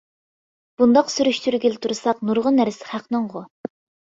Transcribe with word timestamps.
بۇنداق 0.81 1.11
سۈرۈشتۈرگىلى 1.15 1.77
تۇرساق 1.83 2.25
نۇرغۇن 2.31 2.59
نەرسە 2.63 2.89
خەقنىڭغۇ. 2.95 3.45